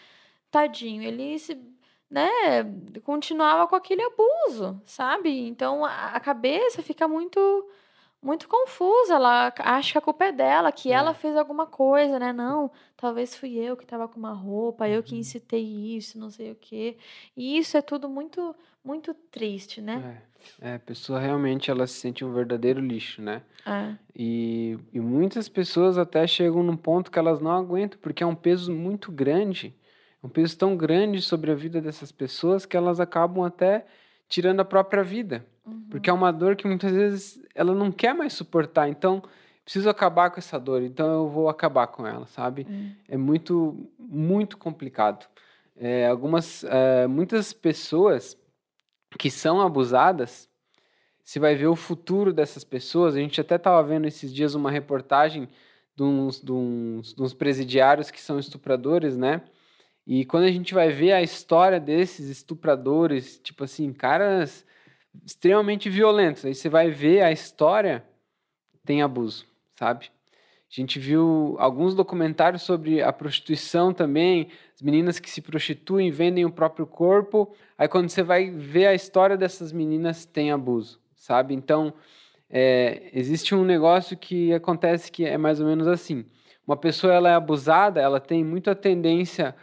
tadinho, 0.50 1.02
ele 1.02 1.38
se, 1.38 1.54
né, 2.12 2.28
continuava 3.04 3.66
com 3.66 3.74
aquele 3.74 4.02
abuso, 4.02 4.78
sabe? 4.84 5.30
Então 5.48 5.82
a, 5.82 6.20
cabeça 6.20 6.82
fica 6.82 7.08
muito 7.08 7.40
muito 8.22 8.46
confusa. 8.46 9.14
Ela 9.14 9.52
acha 9.58 9.92
que 9.92 9.98
a 9.98 10.02
culpa 10.02 10.26
é 10.26 10.32
dela, 10.32 10.70
que 10.70 10.92
é. 10.92 10.94
ela 10.94 11.14
fez 11.14 11.34
alguma 11.34 11.66
coisa, 11.66 12.18
né? 12.18 12.30
Não, 12.30 12.70
talvez 12.98 13.34
fui 13.34 13.56
eu 13.56 13.78
que 13.78 13.84
estava 13.84 14.06
com 14.06 14.18
uma 14.18 14.34
roupa, 14.34 14.86
eu 14.86 15.02
que 15.02 15.14
uhum. 15.14 15.20
incitei 15.20 15.64
isso, 15.96 16.18
não 16.18 16.30
sei 16.30 16.52
o 16.52 16.54
quê. 16.54 16.98
E 17.34 17.56
isso 17.56 17.78
é 17.78 17.82
tudo 17.82 18.10
muito, 18.10 18.54
muito 18.84 19.14
triste, 19.14 19.80
né? 19.80 20.22
É, 20.60 20.72
é 20.72 20.74
a 20.74 20.78
pessoa 20.78 21.18
realmente 21.18 21.70
ela 21.70 21.86
se 21.86 21.94
sente 21.94 22.22
um 22.26 22.34
verdadeiro 22.34 22.78
lixo, 22.78 23.22
né? 23.22 23.40
É. 23.64 23.94
E, 24.14 24.78
e 24.92 25.00
muitas 25.00 25.48
pessoas 25.48 25.96
até 25.96 26.26
chegam 26.26 26.62
num 26.62 26.76
ponto 26.76 27.10
que 27.10 27.18
elas 27.18 27.40
não 27.40 27.52
aguentam, 27.52 27.98
porque 28.02 28.22
é 28.22 28.26
um 28.26 28.34
peso 28.34 28.70
muito 28.70 29.10
grande. 29.10 29.74
Um 30.22 30.28
peso 30.28 30.56
tão 30.56 30.76
grande 30.76 31.20
sobre 31.20 31.50
a 31.50 31.54
vida 31.54 31.80
dessas 31.80 32.12
pessoas 32.12 32.64
que 32.64 32.76
elas 32.76 33.00
acabam 33.00 33.44
até 33.44 33.84
tirando 34.28 34.60
a 34.60 34.64
própria 34.64 35.02
vida. 35.02 35.44
Uhum. 35.66 35.84
Porque 35.90 36.08
é 36.08 36.12
uma 36.12 36.32
dor 36.32 36.56
que 36.56 36.66
muitas 36.66 36.92
vezes 36.92 37.42
ela 37.54 37.74
não 37.74 37.90
quer 37.90 38.14
mais 38.14 38.32
suportar. 38.32 38.88
Então, 38.88 39.22
preciso 39.64 39.90
acabar 39.90 40.30
com 40.30 40.38
essa 40.38 40.58
dor. 40.58 40.82
Então, 40.82 41.06
eu 41.12 41.28
vou 41.28 41.48
acabar 41.48 41.86
com 41.88 42.06
ela, 42.06 42.26
sabe? 42.26 42.66
Uhum. 42.68 42.92
É 43.08 43.16
muito, 43.16 43.90
muito 43.98 44.56
complicado. 44.56 45.26
É, 45.76 46.06
algumas, 46.06 46.64
é, 46.64 47.06
muitas 47.06 47.52
pessoas 47.52 48.36
que 49.18 49.30
são 49.30 49.60
abusadas, 49.60 50.48
se 51.22 51.38
vai 51.38 51.54
ver 51.54 51.66
o 51.66 51.76
futuro 51.76 52.32
dessas 52.32 52.64
pessoas. 52.64 53.14
A 53.14 53.18
gente 53.18 53.40
até 53.40 53.56
estava 53.56 53.82
vendo 53.82 54.06
esses 54.06 54.32
dias 54.32 54.54
uma 54.54 54.70
reportagem 54.70 55.48
de 55.94 56.02
uns, 56.02 56.40
de, 56.40 56.52
uns, 56.52 57.14
de 57.14 57.22
uns 57.22 57.34
presidiários 57.34 58.10
que 58.10 58.20
são 58.20 58.38
estupradores, 58.38 59.16
né? 59.16 59.42
E 60.06 60.24
quando 60.24 60.44
a 60.44 60.50
gente 60.50 60.74
vai 60.74 60.90
ver 60.90 61.12
a 61.12 61.22
história 61.22 61.78
desses 61.78 62.28
estupradores, 62.28 63.38
tipo 63.38 63.64
assim, 63.64 63.92
caras 63.92 64.66
extremamente 65.24 65.90
violentos. 65.90 66.44
Aí 66.44 66.54
você 66.54 66.68
vai 66.68 66.90
ver 66.90 67.22
a 67.22 67.30
história, 67.30 68.04
tem 68.84 69.02
abuso, 69.02 69.46
sabe? 69.78 70.10
A 70.70 70.74
gente 70.74 70.98
viu 70.98 71.54
alguns 71.58 71.94
documentários 71.94 72.62
sobre 72.62 73.02
a 73.02 73.12
prostituição 73.12 73.92
também, 73.92 74.48
as 74.74 74.80
meninas 74.80 75.20
que 75.20 75.30
se 75.30 75.42
prostituem, 75.42 76.10
vendem 76.10 76.46
o 76.46 76.50
próprio 76.50 76.86
corpo. 76.86 77.54
Aí 77.76 77.86
quando 77.86 78.08
você 78.08 78.22
vai 78.22 78.50
ver 78.50 78.86
a 78.86 78.94
história 78.94 79.36
dessas 79.36 79.70
meninas, 79.70 80.24
tem 80.24 80.50
abuso, 80.50 80.98
sabe? 81.14 81.54
Então, 81.54 81.92
é, 82.48 83.10
existe 83.12 83.54
um 83.54 83.64
negócio 83.64 84.16
que 84.16 84.52
acontece 84.54 85.12
que 85.12 85.26
é 85.26 85.36
mais 85.36 85.60
ou 85.60 85.66
menos 85.66 85.86
assim. 85.86 86.24
Uma 86.66 86.76
pessoa 86.76 87.12
ela 87.12 87.28
é 87.28 87.34
abusada, 87.34 88.00
ela 88.00 88.18
tem 88.18 88.42
muita 88.42 88.74
tendência 88.74 89.54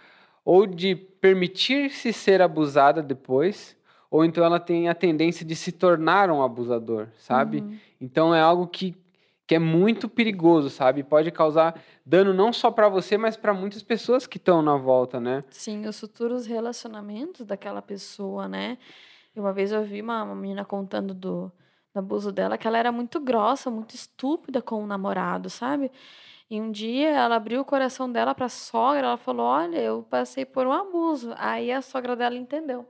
ou 0.50 0.65
de 0.65 0.96
permitir-se 0.96 2.12
ser 2.12 2.41
abusada 2.41 3.03
depois, 3.03 3.77
ou 4.10 4.25
então 4.25 4.44
ela 4.44 4.60
tem 4.60 4.89
a 4.89 4.96
tendência 4.96 5.46
de 5.46 5.56
se 5.56 5.72
tornar 5.72 6.32
um 6.32 6.41
abusador, 6.41 7.08
sabe? 7.20 7.60
Uhum. 7.60 7.77
Então 8.01 8.34
é 8.34 8.41
algo 8.41 8.65
que, 8.65 8.98
que 9.46 9.53
é 9.53 9.60
muito 9.60 10.10
perigoso, 10.10 10.72
sabe? 10.72 11.03
Pode 11.03 11.29
causar 11.29 11.79
dano 12.03 12.34
não 12.34 12.51
só 12.51 12.72
para 12.72 12.89
você, 12.89 13.15
mas 13.15 13.38
para 13.38 13.53
muitas 13.53 13.84
pessoas 13.84 14.25
que 14.25 14.38
estão 14.38 14.63
na 14.63 14.75
volta, 14.75 15.20
né? 15.20 15.44
Sim, 15.51 15.86
os 15.86 16.00
futuros 16.00 16.48
relacionamentos 16.48 17.46
daquela 17.46 17.79
pessoa, 17.84 18.48
né? 18.48 18.79
E 19.36 19.39
uma 19.39 19.53
vez 19.53 19.72
eu 19.72 19.84
vi 19.84 20.01
uma, 20.01 20.24
uma 20.24 20.36
menina 20.36 20.65
contando 20.65 21.13
do, 21.13 21.51
do 21.94 22.00
abuso 22.00 22.32
dela 22.32 22.58
que 22.58 22.68
ela 22.68 22.79
era 22.79 22.91
muito 22.91 23.20
grossa, 23.20 23.70
muito 23.70 23.94
estúpida 23.94 24.63
com 24.63 24.84
o 24.84 24.88
namorado, 24.88 25.48
sabe? 25.48 25.91
E 26.50 26.60
um 26.60 26.72
dia 26.72 27.10
ela 27.10 27.36
abriu 27.36 27.62
o 27.62 27.65
coração 27.65 28.12
dela 28.12 28.34
para 28.34 28.48
a 28.48 28.50
sogra, 28.50 29.08
ela 29.08 29.18
falou: 29.18 29.46
"Olha, 29.46 29.77
eu 29.77 30.03
passei 30.10 30.46
por 30.46 30.65
um 30.65 30.72
abuso". 30.72 31.34
Aí 31.38 31.72
a 31.72 31.82
sogra 31.82 32.15
dela 32.15 32.36
entendeu. 32.36 32.86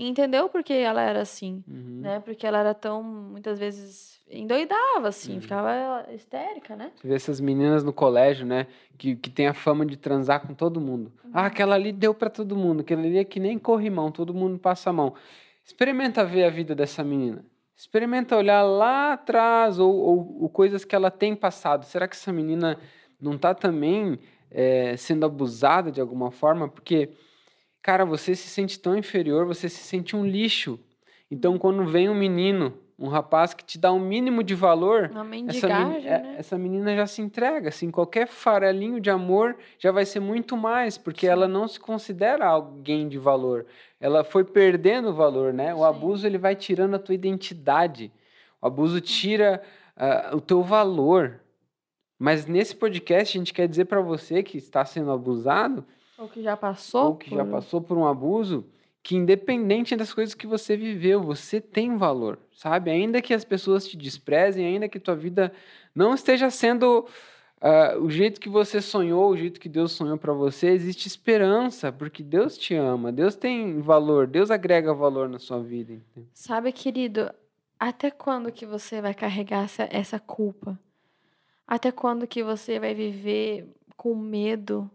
E 0.00 0.08
entendeu 0.08 0.48
porque 0.48 0.72
ela 0.72 1.02
era 1.02 1.20
assim, 1.20 1.62
uhum. 1.68 2.00
né? 2.00 2.20
Porque 2.20 2.46
ela 2.46 2.58
era 2.58 2.72
tão, 2.72 3.02
muitas 3.02 3.58
vezes, 3.58 4.18
endoidava, 4.30 5.08
assim, 5.08 5.34
uhum. 5.34 5.40
ficava 5.42 6.06
histérica, 6.10 6.74
né? 6.74 6.90
Você 6.94 7.06
vê 7.06 7.14
essas 7.14 7.38
meninas 7.38 7.84
no 7.84 7.92
colégio, 7.92 8.46
né? 8.46 8.66
Que, 8.96 9.14
que 9.14 9.28
tem 9.28 9.46
a 9.46 9.52
fama 9.52 9.84
de 9.84 9.98
transar 9.98 10.40
com 10.46 10.54
todo 10.54 10.80
mundo. 10.80 11.12
Uhum. 11.22 11.32
Ah, 11.34 11.44
aquela 11.44 11.74
ali 11.74 11.92
deu 11.92 12.14
para 12.14 12.30
todo 12.30 12.56
mundo, 12.56 12.80
aquela 12.80 13.02
ali 13.02 13.18
é 13.18 13.24
que 13.24 13.38
nem 13.38 13.58
corrimão, 13.58 14.10
todo 14.10 14.32
mundo 14.32 14.58
passa 14.58 14.88
a 14.88 14.92
mão. 14.92 15.12
Experimenta 15.62 16.24
ver 16.24 16.44
a 16.44 16.50
vida 16.50 16.74
dessa 16.74 17.04
menina. 17.04 17.44
Experimenta 17.76 18.38
olhar 18.38 18.62
lá 18.62 19.12
atrás 19.12 19.78
ou, 19.78 19.94
ou, 19.94 20.42
ou 20.44 20.48
coisas 20.48 20.82
que 20.82 20.94
ela 20.94 21.10
tem 21.10 21.36
passado. 21.36 21.84
Será 21.84 22.08
que 22.08 22.16
essa 22.16 22.32
menina 22.32 22.78
não 23.20 23.34
está 23.34 23.54
também 23.54 24.18
é, 24.50 24.96
sendo 24.96 25.26
abusada 25.26 25.90
de 25.90 26.00
alguma 26.00 26.30
forma? 26.30 26.68
Porque, 26.68 27.10
cara, 27.82 28.04
você 28.04 28.34
se 28.34 28.48
sente 28.48 28.78
tão 28.78 28.96
inferior, 28.96 29.46
você 29.46 29.68
se 29.68 29.82
sente 29.82 30.16
um 30.16 30.26
lixo. 30.26 30.78
Então, 31.30 31.58
quando 31.58 31.86
vem 31.86 32.08
um 32.08 32.14
menino 32.14 32.74
um 33.00 33.08
rapaz 33.08 33.54
que 33.54 33.64
te 33.64 33.78
dá 33.78 33.90
um 33.90 33.98
mínimo 33.98 34.44
de 34.44 34.54
valor, 34.54 35.10
essa, 35.48 35.68
men 35.68 36.06
é, 36.06 36.22
né? 36.22 36.34
essa 36.36 36.58
menina 36.58 36.94
já 36.94 37.06
se 37.06 37.22
entrega. 37.22 37.70
Assim, 37.70 37.90
qualquer 37.90 38.28
farelinho 38.28 39.00
de 39.00 39.08
amor 39.08 39.56
já 39.78 39.90
vai 39.90 40.04
ser 40.04 40.20
muito 40.20 40.54
mais, 40.54 40.98
porque 40.98 41.24
Sim. 41.24 41.32
ela 41.32 41.48
não 41.48 41.66
se 41.66 41.80
considera 41.80 42.46
alguém 42.46 43.08
de 43.08 43.16
valor. 43.16 43.64
Ela 43.98 44.22
foi 44.22 44.44
perdendo 44.44 45.14
valor, 45.14 45.50
né? 45.50 45.74
O 45.74 45.78
Sim. 45.78 45.84
abuso 45.84 46.26
ele 46.26 46.36
vai 46.36 46.54
tirando 46.54 46.94
a 46.94 46.98
tua 46.98 47.14
identidade. 47.14 48.12
O 48.60 48.66
abuso 48.66 49.00
tira 49.00 49.62
uh, 49.96 50.36
o 50.36 50.40
teu 50.40 50.62
valor. 50.62 51.39
Mas 52.20 52.44
nesse 52.44 52.76
podcast 52.76 53.34
a 53.34 53.40
gente 53.40 53.54
quer 53.54 53.66
dizer 53.66 53.86
para 53.86 54.02
você 54.02 54.42
que 54.42 54.58
está 54.58 54.84
sendo 54.84 55.10
abusado, 55.10 55.82
ou 56.18 56.28
que 56.28 56.42
já 56.42 56.54
passou, 56.54 57.06
ou 57.06 57.16
que 57.16 57.30
por... 57.30 57.36
já 57.36 57.44
passou 57.46 57.80
por 57.80 57.96
um 57.96 58.06
abuso, 58.06 58.66
que 59.02 59.16
independente 59.16 59.96
das 59.96 60.12
coisas 60.12 60.34
que 60.34 60.46
você 60.46 60.76
viveu, 60.76 61.22
você 61.22 61.62
tem 61.62 61.96
valor, 61.96 62.38
sabe? 62.52 62.90
Ainda 62.90 63.22
que 63.22 63.32
as 63.32 63.42
pessoas 63.42 63.88
te 63.88 63.96
desprezem, 63.96 64.66
ainda 64.66 64.86
que 64.86 65.00
tua 65.00 65.16
vida 65.16 65.50
não 65.94 66.12
esteja 66.12 66.50
sendo 66.50 67.06
uh, 67.62 67.98
o 68.02 68.10
jeito 68.10 68.38
que 68.38 68.50
você 68.50 68.82
sonhou, 68.82 69.30
o 69.30 69.36
jeito 69.38 69.58
que 69.58 69.70
Deus 69.70 69.92
sonhou 69.92 70.18
para 70.18 70.34
você, 70.34 70.68
existe 70.68 71.08
esperança, 71.08 71.90
porque 71.90 72.22
Deus 72.22 72.58
te 72.58 72.74
ama, 72.74 73.10
Deus 73.10 73.34
tem 73.34 73.80
valor, 73.80 74.26
Deus 74.26 74.50
agrega 74.50 74.92
valor 74.92 75.26
na 75.26 75.38
sua 75.38 75.62
vida. 75.62 75.98
Sabe, 76.34 76.70
querido, 76.70 77.30
até 77.78 78.10
quando 78.10 78.52
que 78.52 78.66
você 78.66 79.00
vai 79.00 79.14
carregar 79.14 79.64
essa, 79.64 79.88
essa 79.90 80.20
culpa? 80.20 80.78
Até 81.70 81.92
quando 81.92 82.26
que 82.26 82.42
você 82.42 82.80
vai 82.80 82.92
viver 82.94 83.64
com 83.96 84.12
medo, 84.16 84.90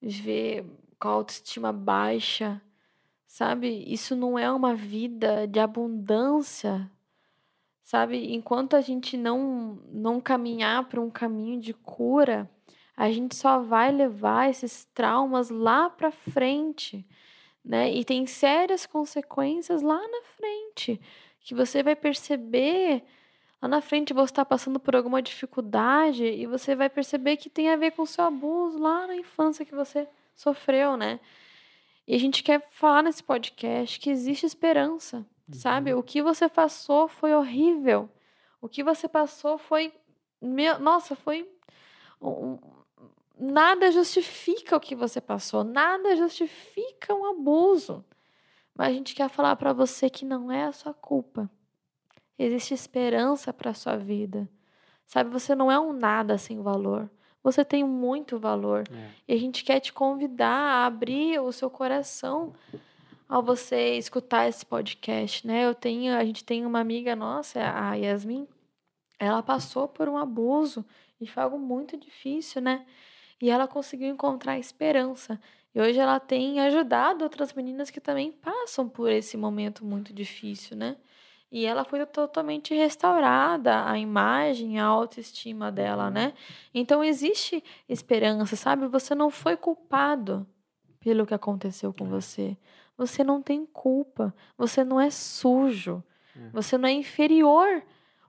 viver 0.00 0.64
com 0.98 1.08
a 1.08 1.10
autoestima 1.10 1.74
baixa? 1.74 2.58
Sabe? 3.26 3.84
Isso 3.86 4.16
não 4.16 4.38
é 4.38 4.50
uma 4.50 4.74
vida 4.74 5.46
de 5.46 5.60
abundância. 5.60 6.90
Sabe? 7.84 8.32
Enquanto 8.32 8.76
a 8.76 8.80
gente 8.80 9.14
não 9.18 9.78
não 9.92 10.22
caminhar 10.22 10.88
para 10.88 11.02
um 11.02 11.10
caminho 11.10 11.60
de 11.60 11.74
cura, 11.74 12.50
a 12.96 13.10
gente 13.10 13.36
só 13.36 13.58
vai 13.58 13.92
levar 13.92 14.48
esses 14.48 14.86
traumas 14.94 15.50
lá 15.50 15.90
para 15.90 16.10
frente, 16.10 17.06
né? 17.62 17.92
E 17.92 18.06
tem 18.06 18.26
sérias 18.26 18.86
consequências 18.86 19.82
lá 19.82 20.00
na 20.00 20.22
frente, 20.34 20.98
que 21.40 21.54
você 21.54 21.82
vai 21.82 21.94
perceber 21.94 23.04
lá 23.60 23.68
na 23.68 23.80
frente 23.80 24.12
você 24.12 24.32
está 24.32 24.44
passando 24.44 24.80
por 24.80 24.96
alguma 24.96 25.20
dificuldade 25.20 26.24
e 26.24 26.46
você 26.46 26.74
vai 26.74 26.88
perceber 26.88 27.36
que 27.36 27.50
tem 27.50 27.70
a 27.70 27.76
ver 27.76 27.92
com 27.92 28.02
o 28.02 28.06
seu 28.06 28.24
abuso 28.24 28.78
lá 28.78 29.06
na 29.06 29.16
infância 29.16 29.64
que 29.64 29.74
você 29.74 30.08
sofreu, 30.34 30.96
né? 30.96 31.20
E 32.06 32.14
a 32.14 32.18
gente 32.18 32.42
quer 32.42 32.66
falar 32.70 33.02
nesse 33.02 33.22
podcast 33.22 34.00
que 34.00 34.10
existe 34.10 34.44
esperança, 34.46 35.18
uhum. 35.18 35.54
sabe? 35.54 35.94
O 35.94 36.02
que 36.02 36.22
você 36.22 36.48
passou 36.48 37.06
foi 37.06 37.34
horrível. 37.34 38.08
O 38.60 38.68
que 38.68 38.82
você 38.82 39.08
passou 39.08 39.58
foi. 39.58 39.92
Meu, 40.40 40.78
nossa, 40.78 41.14
foi. 41.14 41.48
Nada 43.38 43.90
justifica 43.90 44.76
o 44.76 44.80
que 44.80 44.94
você 44.94 45.20
passou, 45.20 45.64
nada 45.64 46.14
justifica 46.16 47.14
um 47.14 47.30
abuso. 47.30 48.04
Mas 48.74 48.88
a 48.88 48.92
gente 48.92 49.14
quer 49.14 49.28
falar 49.28 49.56
para 49.56 49.72
você 49.72 50.10
que 50.10 50.24
não 50.24 50.50
é 50.50 50.64
a 50.64 50.72
sua 50.72 50.92
culpa. 50.92 51.50
Existe 52.42 52.74
esperança 52.74 53.52
para 53.52 53.70
a 53.70 53.74
sua 53.74 53.96
vida. 53.96 54.48
Sabe, 55.06 55.30
você 55.30 55.54
não 55.54 55.70
é 55.70 55.78
um 55.78 55.92
nada 55.92 56.38
sem 56.38 56.62
valor 56.62 57.10
você 57.42 57.64
tem 57.64 57.82
muito 57.84 58.38
valor. 58.38 58.84
É. 58.90 59.10
E 59.28 59.32
a 59.32 59.38
gente 59.38 59.64
quer 59.64 59.80
te 59.80 59.92
convidar 59.92 60.48
a 60.48 60.86
abrir 60.86 61.40
o 61.40 61.52
seu 61.52 61.70
coração 61.70 62.54
ao 63.28 63.42
você 63.42 63.96
escutar 63.96 64.48
esse 64.48 64.64
podcast, 64.66 65.46
né? 65.46 65.64
Eu 65.66 65.74
tenho, 65.74 66.14
a 66.14 66.24
gente 66.24 66.44
tem 66.44 66.66
uma 66.66 66.80
amiga 66.80 67.14
nossa, 67.14 67.60
a 67.60 67.94
Yasmin, 67.94 68.46
ela 69.18 69.42
passou 69.42 69.86
por 69.86 70.08
um 70.08 70.16
abuso 70.18 70.84
e 71.20 71.26
foi 71.26 71.42
algo 71.42 71.58
muito 71.58 71.96
difícil, 71.96 72.60
né? 72.60 72.84
E 73.40 73.50
ela 73.50 73.66
conseguiu 73.66 74.08
encontrar 74.08 74.58
esperança. 74.58 75.40
E 75.74 75.80
hoje 75.80 75.98
ela 75.98 76.18
tem 76.18 76.60
ajudado 76.60 77.22
outras 77.22 77.52
meninas 77.52 77.90
que 77.90 78.00
também 78.00 78.32
passam 78.32 78.88
por 78.88 79.10
esse 79.10 79.36
momento 79.36 79.84
muito 79.84 80.12
difícil, 80.12 80.76
né? 80.76 80.96
E 81.50 81.66
ela 81.66 81.84
foi 81.84 82.04
totalmente 82.06 82.74
restaurada, 82.74 83.88
a 83.90 83.98
imagem, 83.98 84.78
a 84.78 84.84
autoestima 84.84 85.72
dela, 85.72 86.06
uhum. 86.06 86.10
né? 86.12 86.32
Então 86.72 87.02
existe 87.02 87.62
esperança, 87.88 88.54
sabe? 88.54 88.86
Você 88.86 89.14
não 89.14 89.30
foi 89.30 89.56
culpado 89.56 90.46
pelo 91.00 91.26
que 91.26 91.34
aconteceu 91.34 91.92
com 91.92 92.06
é. 92.06 92.08
você. 92.08 92.56
Você 92.96 93.24
não 93.24 93.42
tem 93.42 93.66
culpa. 93.66 94.32
Você 94.56 94.84
não 94.84 95.00
é 95.00 95.10
sujo. 95.10 96.04
É. 96.36 96.50
Você 96.50 96.78
não 96.78 96.88
é 96.88 96.92
inferior 96.92 97.82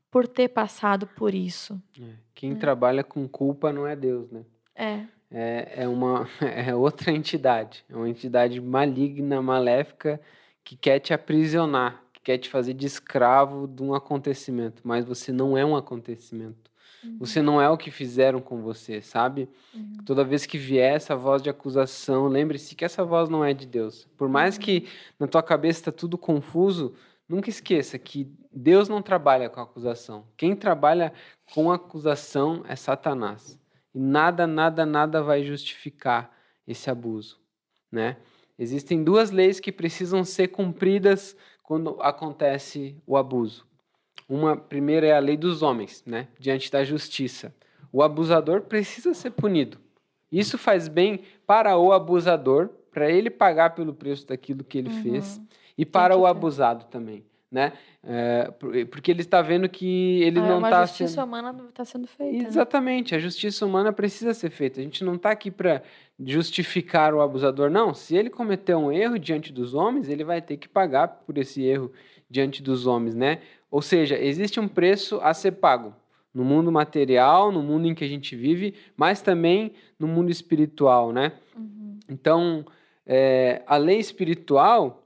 por 0.10 0.28
ter 0.28 0.50
passado 0.50 1.06
por 1.06 1.36
isso. 1.36 1.80
É. 2.00 2.14
Quem 2.34 2.56
trabalha 2.56 3.04
com 3.04 3.28
culpa 3.28 3.72
não 3.72 3.86
é 3.86 3.96
Deus, 3.96 4.32
né? 4.32 4.44
É. 4.76 5.06
É, 5.32 5.84
é 5.84 5.88
uma 5.88 6.28
é 6.42 6.76
outra 6.76 7.12
entidade, 7.12 7.86
é 7.90 7.96
uma 7.96 8.10
entidade 8.10 8.60
maligna, 8.60 9.42
maléfica 9.42 10.20
que 10.64 10.76
quer 10.76 11.00
te 11.00 11.14
aprisionar, 11.14 12.04
quer 12.24 12.38
te 12.38 12.50
fazer 12.50 12.74
de 12.74 12.86
escravo 12.86 13.68
de 13.68 13.82
um 13.82 13.94
acontecimento, 13.94 14.82
mas 14.86 15.06
você 15.06 15.32
não 15.32 15.58
é 15.58 15.66
um 15.66 15.76
acontecimento. 15.76 16.72
Uhum. 17.04 17.18
Você 17.20 17.42
não 17.42 17.62
é 17.62 17.70
o 17.70 17.78
que 17.78 17.90
fizeram 17.90 18.40
com 18.40 18.62
você, 18.62 19.02
sabe? 19.02 19.50
Uhum. 19.74 19.98
Toda 20.06 20.24
vez 20.24 20.46
que 20.46 20.58
vier 20.58 20.96
essa 20.96 21.16
voz 21.16 21.42
de 21.42 21.50
acusação, 21.50 22.28
lembre-se 22.28 22.76
que 22.76 22.86
essa 22.86 23.04
voz 23.04 23.30
não 23.30 23.44
é 23.44 23.54
de 23.54 23.66
Deus. 23.66 24.08
Por 24.18 24.30
mais 24.30 24.56
uhum. 24.56 24.62
que 24.62 24.88
na 25.20 25.28
tua 25.28 25.42
cabeça 25.42 25.80
está 25.80 25.92
tudo 25.92 26.18
confuso, 26.18 26.94
nunca 27.28 27.50
esqueça 27.50 27.98
que 27.98 28.32
Deus 28.52 28.88
não 28.88 29.02
trabalha 29.02 29.50
com 29.50 29.62
acusação. 29.62 30.26
Quem 30.38 30.56
trabalha 30.56 31.14
com 31.54 31.72
acusação 31.72 32.64
é 32.68 32.76
Satanás. 32.76 33.60
E 33.94 34.00
nada, 34.00 34.46
nada, 34.46 34.86
nada 34.86 35.24
vai 35.24 35.44
justificar 35.44 36.32
esse 36.68 36.90
abuso, 36.90 37.40
né? 37.92 38.18
Existem 38.58 39.04
duas 39.04 39.32
leis 39.32 39.60
que 39.60 39.72
precisam 39.72 40.24
ser 40.24 40.50
cumpridas 40.50 41.36
quando 41.72 41.96
acontece 42.02 42.98
o 43.08 43.16
abuso. 43.16 43.66
Uma 44.28 44.58
primeira 44.58 45.08
é 45.08 45.14
a 45.14 45.20
lei 45.20 45.38
dos 45.38 45.62
homens, 45.62 46.04
né? 46.06 46.28
Diante 46.38 46.70
da 46.70 46.84
justiça. 46.84 47.56
O 47.94 48.04
abusador 48.04 48.64
precisa 48.64 49.14
ser 49.14 49.32
punido. 49.32 49.78
Isso 50.30 50.58
faz 50.58 50.90
bem 50.90 51.22
para 51.48 51.78
o 51.78 51.94
abusador, 51.94 52.68
para 52.92 53.10
ele 53.10 53.30
pagar 53.30 53.74
pelo 53.74 53.94
preço 53.94 54.28
daquilo 54.28 54.66
que 54.66 54.80
ele 54.80 54.90
uhum. 54.90 55.02
fez, 55.02 55.42
e 55.78 55.86
para 55.86 56.18
o 56.18 56.26
abusado 56.26 56.88
também 56.92 57.24
né? 57.52 57.74
É, 58.04 58.50
porque 58.90 59.12
ele 59.12 59.22
está 59.22 59.42
vendo 59.42 59.68
que 59.68 60.22
ele 60.24 60.40
ah, 60.40 60.48
não 60.48 60.56
está 60.56 60.70
sendo. 60.70 60.76
A 60.76 60.86
justiça 60.86 61.10
sendo... 61.10 61.24
humana 61.26 61.66
está 61.70 61.86
sendo 61.86 62.08
feita. 62.08 62.44
Né? 62.44 62.48
Exatamente, 62.48 63.12
né? 63.12 63.18
a 63.18 63.22
justiça 63.22 63.66
humana 63.66 63.92
precisa 63.92 64.34
ser 64.34 64.50
feita. 64.50 64.80
A 64.80 64.84
gente 64.84 65.04
não 65.04 65.16
está 65.16 65.32
aqui 65.32 65.52
para 65.52 65.84
justificar 66.18 67.14
o 67.14 67.22
abusador, 67.22 67.70
não. 67.70 67.94
Se 67.94 68.16
ele 68.16 68.30
cometeu 68.30 68.80
um 68.80 68.92
erro 68.92 69.20
diante 69.20 69.52
dos 69.52 69.74
homens, 69.74 70.08
ele 70.08 70.24
vai 70.24 70.42
ter 70.42 70.58
que 70.58 70.70
pagar 70.70 71.08
por 71.10 71.38
esse 71.38 71.62
erro 71.64 71.92
diante 72.30 72.64
dos 72.64 72.88
homens, 72.88 73.14
né? 73.14 73.40
Ou 73.70 73.82
seja, 73.82 74.18
existe 74.18 74.60
um 74.60 74.68
preço 74.68 75.20
a 75.22 75.34
ser 75.34 75.54
pago 75.54 75.94
no 76.34 76.46
mundo 76.46 76.72
material, 76.72 77.52
no 77.52 77.62
mundo 77.62 77.88
em 77.88 77.94
que 77.94 78.06
a 78.06 78.08
gente 78.08 78.36
vive, 78.36 78.74
mas 78.96 79.22
também 79.22 79.74
no 80.00 80.08
mundo 80.08 80.32
espiritual, 80.32 81.12
né? 81.12 81.34
Uhum. 81.56 82.00
Então, 82.10 82.66
é, 83.06 83.62
a 83.68 83.76
lei 83.76 84.00
espiritual 84.00 85.01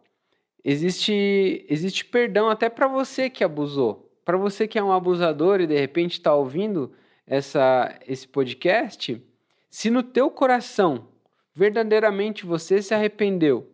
existe, 0.65 1.63
existe 1.69 2.03
perdão 2.03 2.49
até 2.49 2.67
para 2.67 2.87
você 2.87 3.29
que 3.29 3.43
abusou. 3.43 4.11
Para 4.25 4.37
você 4.37 4.67
que 4.67 4.79
é 4.79 4.83
um 4.83 4.91
abusador 4.91 5.61
e 5.61 5.67
de 5.67 5.79
repente 5.79 6.13
está 6.13 6.33
ouvindo 6.33 6.91
essa, 7.27 7.95
esse 8.07 8.27
podcast, 8.27 9.21
se 9.69 9.91
no 9.91 10.01
teu 10.01 10.31
coração 10.31 11.07
verdadeiramente 11.53 12.45
você 12.45 12.81
se 12.81 12.93
arrependeu, 12.93 13.69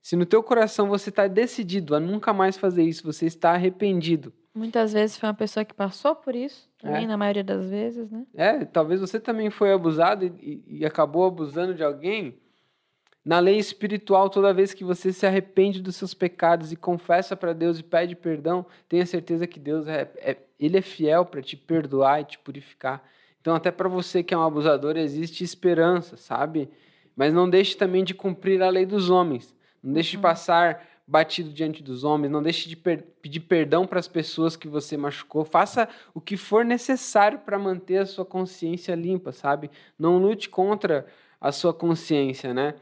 se 0.00 0.14
no 0.14 0.24
teu 0.24 0.42
coração 0.42 0.88
você 0.88 1.10
está 1.10 1.26
decidido 1.26 1.96
a 1.96 2.00
nunca 2.00 2.32
mais 2.32 2.56
fazer 2.56 2.84
isso, 2.84 3.02
você 3.02 3.26
está 3.26 3.50
arrependido. 3.50 4.32
Muitas 4.54 4.92
vezes 4.92 5.18
foi 5.18 5.28
uma 5.28 5.34
pessoa 5.34 5.64
que 5.64 5.74
passou 5.74 6.14
por 6.14 6.34
isso, 6.34 6.70
também 6.78 7.04
é. 7.04 7.06
na 7.06 7.16
maioria 7.16 7.44
das 7.44 7.68
vezes, 7.68 8.10
né? 8.10 8.24
É, 8.34 8.64
talvez 8.64 9.00
você 9.00 9.18
também 9.18 9.50
foi 9.50 9.72
abusado 9.72 10.24
e, 10.24 10.62
e 10.66 10.86
acabou 10.86 11.26
abusando 11.26 11.74
de 11.74 11.82
alguém 11.82 12.38
na 13.26 13.40
lei 13.40 13.58
espiritual, 13.58 14.30
toda 14.30 14.54
vez 14.54 14.72
que 14.72 14.84
você 14.84 15.12
se 15.12 15.26
arrepende 15.26 15.82
dos 15.82 15.96
seus 15.96 16.14
pecados 16.14 16.70
e 16.70 16.76
confessa 16.76 17.34
para 17.34 17.52
Deus 17.52 17.80
e 17.80 17.82
pede 17.82 18.14
perdão, 18.14 18.64
tenha 18.88 19.04
certeza 19.04 19.48
que 19.48 19.58
Deus 19.58 19.88
é, 19.88 20.08
é, 20.18 20.36
ele 20.60 20.78
é 20.78 20.80
fiel 20.80 21.26
para 21.26 21.42
te 21.42 21.56
perdoar 21.56 22.20
e 22.20 22.24
te 22.24 22.38
purificar. 22.38 23.02
Então, 23.40 23.56
até 23.56 23.72
para 23.72 23.88
você 23.88 24.22
que 24.22 24.32
é 24.32 24.38
um 24.38 24.44
abusador, 24.44 24.96
existe 24.96 25.42
esperança, 25.42 26.16
sabe? 26.16 26.70
Mas 27.16 27.34
não 27.34 27.50
deixe 27.50 27.76
também 27.76 28.04
de 28.04 28.14
cumprir 28.14 28.62
a 28.62 28.70
lei 28.70 28.86
dos 28.86 29.10
homens. 29.10 29.52
Não 29.82 29.92
deixe 29.92 30.10
de 30.10 30.18
uhum. 30.18 30.22
passar 30.22 30.86
batido 31.04 31.50
diante 31.50 31.82
dos 31.82 32.04
homens, 32.04 32.30
não 32.30 32.42
deixe 32.42 32.68
de 32.68 32.76
per 32.76 33.02
pedir 33.20 33.40
perdão 33.40 33.88
para 33.88 33.98
as 33.98 34.06
pessoas 34.06 34.54
que 34.54 34.68
você 34.68 34.96
machucou. 34.96 35.44
Faça 35.44 35.88
o 36.14 36.20
que 36.20 36.36
for 36.36 36.64
necessário 36.64 37.40
para 37.40 37.58
manter 37.58 37.96
a 37.96 38.06
sua 38.06 38.24
consciência 38.24 38.94
limpa, 38.94 39.32
sabe? 39.32 39.68
Não 39.98 40.16
lute 40.16 40.48
contra 40.48 41.04
a 41.40 41.50
sua 41.50 41.74
consciência, 41.74 42.54
né? 42.54 42.76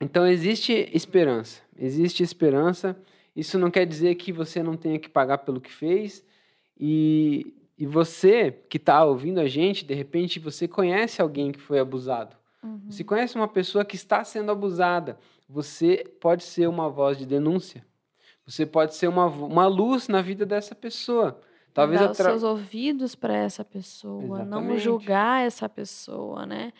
Então 0.00 0.26
existe 0.26 0.90
esperança. 0.92 1.60
Existe 1.76 2.22
esperança. 2.22 2.96
Isso 3.34 3.58
não 3.58 3.70
quer 3.70 3.86
dizer 3.86 4.14
que 4.16 4.32
você 4.32 4.62
não 4.62 4.76
tenha 4.76 4.98
que 4.98 5.08
pagar 5.08 5.38
pelo 5.38 5.60
que 5.60 5.72
fez. 5.72 6.24
E, 6.78 7.54
e 7.76 7.86
você 7.86 8.50
que 8.68 8.76
está 8.76 9.04
ouvindo 9.04 9.40
a 9.40 9.46
gente, 9.46 9.84
de 9.84 9.94
repente 9.94 10.38
você 10.38 10.66
conhece 10.66 11.20
alguém 11.20 11.52
que 11.52 11.60
foi 11.60 11.78
abusado. 11.78 12.36
Uhum. 12.62 12.80
Você 12.88 13.04
conhece 13.04 13.36
uma 13.36 13.48
pessoa 13.48 13.84
que 13.84 13.96
está 13.96 14.24
sendo 14.24 14.50
abusada 14.50 15.18
você 15.52 16.04
pode 16.20 16.44
ser 16.44 16.68
uma 16.68 16.88
voz 16.88 17.18
de 17.18 17.26
denúncia. 17.26 17.84
Você 18.46 18.64
pode 18.64 18.94
ser 18.94 19.08
uma, 19.08 19.26
uma 19.26 19.66
luz 19.66 20.06
na 20.06 20.22
vida 20.22 20.46
dessa 20.46 20.76
pessoa. 20.76 21.40
Talvez 21.74 22.00
Dar 22.00 22.10
os 22.12 22.16
seus 22.16 22.42
ouvidos 22.42 23.14
para 23.14 23.36
essa 23.36 23.64
pessoa, 23.64 24.42
Exatamente. 24.42 24.68
não 24.68 24.78
julgar 24.78 25.44
essa 25.44 25.68
pessoa, 25.68 26.46
né? 26.46 26.72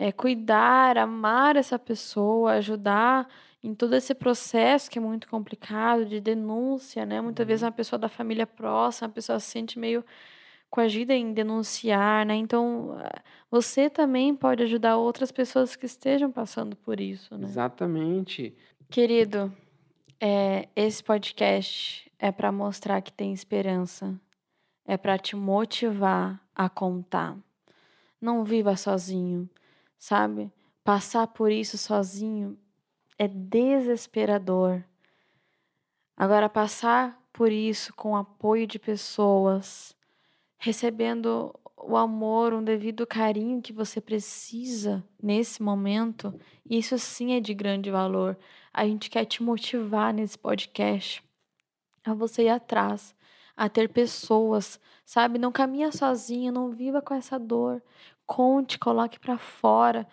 É, 0.00 0.12
cuidar, 0.12 0.96
amar 0.96 1.56
essa 1.56 1.78
pessoa, 1.78 2.52
ajudar 2.52 3.28
em 3.62 3.74
todo 3.74 3.94
esse 3.94 4.14
processo 4.14 4.88
que 4.88 4.98
é 4.98 5.02
muito 5.02 5.28
complicado 5.28 6.06
de 6.06 6.20
denúncia, 6.20 7.04
né? 7.04 7.20
Muitas 7.20 7.44
uhum. 7.44 7.48
vezes 7.48 7.62
uma 7.64 7.72
pessoa 7.72 7.98
da 7.98 8.08
família 8.08 8.46
próxima, 8.46 9.08
a 9.08 9.12
pessoa 9.12 9.40
se 9.40 9.50
sente 9.50 9.78
meio 9.78 10.04
coagida 10.70 11.14
em 11.14 11.32
denunciar, 11.32 12.24
né? 12.24 12.36
Então, 12.36 12.96
você 13.50 13.88
também 13.90 14.34
pode 14.34 14.62
ajudar 14.62 14.96
outras 14.96 15.32
pessoas 15.32 15.74
que 15.74 15.86
estejam 15.86 16.30
passando 16.30 16.76
por 16.76 17.00
isso, 17.00 17.36
né? 17.36 17.44
Exatamente. 17.44 18.54
Querido, 18.90 19.52
é, 20.20 20.68
esse 20.76 21.02
podcast 21.02 22.10
é 22.18 22.30
para 22.30 22.52
mostrar 22.52 23.00
que 23.00 23.12
tem 23.12 23.32
esperança, 23.32 24.18
é 24.84 24.96
para 24.96 25.18
te 25.18 25.34
motivar 25.36 26.40
a 26.54 26.68
contar. 26.68 27.36
Não 28.20 28.44
viva 28.44 28.76
sozinho, 28.76 29.48
sabe? 29.98 30.52
Passar 30.84 31.26
por 31.26 31.50
isso 31.50 31.76
sozinho 31.76 32.58
é 33.18 33.26
desesperador. 33.26 34.82
Agora, 36.16 36.48
passar 36.48 37.20
por 37.32 37.52
isso 37.52 37.92
com 37.94 38.16
apoio 38.16 38.66
de 38.66 38.78
pessoas, 38.78 39.94
recebendo 40.56 41.54
o 41.76 41.96
amor, 41.96 42.52
um 42.52 42.62
devido 42.62 43.06
carinho 43.06 43.62
que 43.62 43.72
você 43.72 44.00
precisa 44.00 45.04
nesse 45.22 45.62
momento, 45.62 46.34
isso 46.68 46.98
sim 46.98 47.34
é 47.34 47.40
de 47.40 47.54
grande 47.54 47.90
valor. 47.90 48.36
A 48.72 48.84
gente 48.84 49.08
quer 49.08 49.24
te 49.24 49.42
motivar 49.42 50.12
nesse 50.12 50.38
podcast 50.38 51.22
a 52.04 52.14
você 52.14 52.44
ir 52.44 52.48
atrás, 52.48 53.14
a 53.56 53.68
ter 53.68 53.88
pessoas, 53.88 54.80
sabe? 55.04 55.38
Não 55.38 55.52
caminha 55.52 55.92
sozinha, 55.92 56.50
não 56.50 56.70
viva 56.70 57.00
com 57.00 57.14
essa 57.14 57.38
dor. 57.38 57.82
Conte, 58.28 58.78
coloque 58.78 59.18
para 59.18 59.38
fora. 59.38 60.06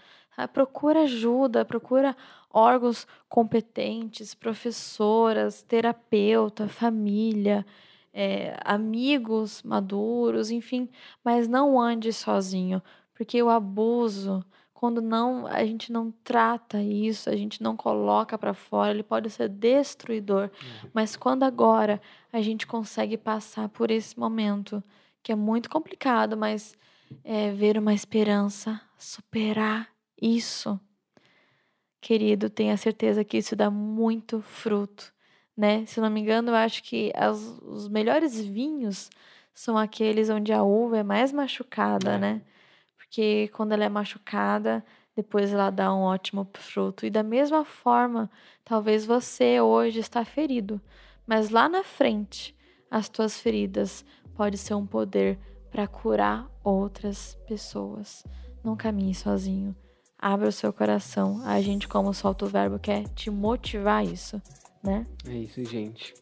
Procura 0.53 1.01
ajuda, 1.01 1.65
procura 1.65 2.15
órgãos 2.49 3.05
competentes, 3.27 4.33
professoras, 4.33 5.61
terapeuta, 5.61 6.69
família, 6.69 7.65
é, 8.13 8.57
amigos 8.63 9.61
maduros, 9.63 10.49
enfim, 10.49 10.89
mas 11.23 11.49
não 11.49 11.79
ande 11.79 12.13
sozinho, 12.13 12.81
porque 13.13 13.43
o 13.43 13.49
abuso, 13.49 14.43
quando 14.73 15.01
não 15.01 15.45
a 15.47 15.65
gente 15.65 15.91
não 15.91 16.11
trata 16.23 16.81
isso, 16.81 17.29
a 17.29 17.35
gente 17.35 17.61
não 17.61 17.75
coloca 17.75 18.37
para 18.37 18.53
fora, 18.53 18.91
ele 18.91 19.03
pode 19.03 19.29
ser 19.29 19.49
destruidor. 19.49 20.43
Uhum. 20.43 20.89
Mas 20.93 21.17
quando 21.17 21.43
agora 21.43 22.01
a 22.31 22.39
gente 22.39 22.65
consegue 22.65 23.17
passar 23.17 23.67
por 23.67 23.91
esse 23.91 24.17
momento, 24.17 24.81
que 25.21 25.33
é 25.33 25.35
muito 25.35 25.69
complicado, 25.69 26.37
mas 26.37 26.77
é, 27.23 27.51
ver 27.51 27.77
uma 27.77 27.93
esperança, 27.93 28.79
superar 28.97 29.89
isso, 30.21 30.79
querido, 31.99 32.49
tenha 32.49 32.77
certeza 32.77 33.23
que 33.23 33.37
isso 33.37 33.55
dá 33.55 33.69
muito 33.69 34.41
fruto 34.41 35.15
né? 35.55 35.85
Se 35.85 36.01
não 36.01 36.09
me 36.09 36.19
engano, 36.19 36.51
eu 36.51 36.55
acho 36.55 36.83
que 36.83 37.11
as, 37.15 37.39
os 37.61 37.87
melhores 37.87 38.39
vinhos 38.39 39.09
são 39.53 39.77
aqueles 39.77 40.29
onde 40.29 40.51
a 40.51 40.63
uva 40.63 40.97
é 40.97 41.03
mais 41.03 41.31
machucada, 41.31 42.13
é. 42.13 42.17
né? 42.17 42.41
Porque 42.97 43.49
quando 43.53 43.71
ela 43.71 43.85
é 43.85 43.89
machucada, 43.89 44.83
depois 45.15 45.53
ela 45.53 45.69
dá 45.69 45.93
um 45.93 46.01
ótimo 46.01 46.49
fruto. 46.55 47.05
E 47.05 47.09
da 47.09 47.23
mesma 47.23 47.63
forma, 47.63 48.29
talvez 48.65 49.05
você 49.05 49.61
hoje 49.61 49.99
está 49.99 50.25
ferido, 50.25 50.81
mas 51.25 51.49
lá 51.49 51.69
na 51.69 51.83
frente, 51.83 52.53
as 52.91 53.07
tuas 53.07 53.39
feridas 53.39 54.03
pode 54.35 54.57
ser 54.57 54.73
um 54.73 54.85
poder 54.85 55.39
para 55.75 55.87
curar 55.87 56.49
outras 56.63 57.37
pessoas. 57.45 58.23
Não 58.63 58.77
caminhe 58.77 59.13
sozinho. 59.13 59.75
Abra 60.17 60.47
o 60.47 60.51
seu 60.51 60.71
coração. 60.71 61.41
A 61.45 61.59
gente, 61.61 61.85
como 61.85 62.13
solta 62.13 62.45
o 62.45 62.47
verbo, 62.47 62.79
quer 62.79 63.03
te 63.09 63.29
motivar 63.29 64.05
isso 64.05 64.41
né? 64.85 65.05
É 65.27 65.33
isso, 65.33 65.63
gente. 65.65 66.13